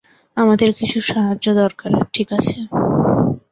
আমাদের 0.37 0.69
কিছু 0.77 0.97
সাহায্য 1.09 1.47
দরকার, 1.61 1.91
ঠিক 2.13 2.27
আছে? 2.37 2.57